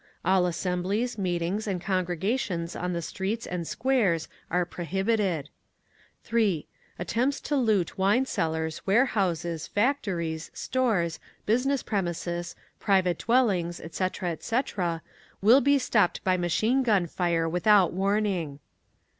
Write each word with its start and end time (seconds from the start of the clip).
All 0.25 0.47
assemblies, 0.47 1.19
meetings 1.19 1.67
and 1.67 1.79
congregations 1.79 2.75
on 2.75 2.93
the 2.93 3.03
streets 3.03 3.45
and 3.45 3.67
squares 3.67 4.27
are 4.49 4.65
prohibited. 4.65 5.49
3. 6.23 6.65
Attempts 6.97 7.39
to 7.41 7.55
loot 7.55 7.99
wine 7.99 8.25
cellars, 8.25 8.81
warehouses, 8.87 9.67
factories, 9.67 10.49
stores, 10.55 11.19
business 11.45 11.83
premises, 11.83 12.55
private 12.79 13.19
dwellings, 13.19 13.79
etc., 13.79 14.31
etc., 14.31 15.03
_will 15.43 15.63
be 15.63 15.77
stopped 15.77 16.23
by 16.23 16.35
machine 16.35 16.81
gun 16.81 17.05
fire 17.05 17.47
without 17.47 17.93
warning. 17.93 18.57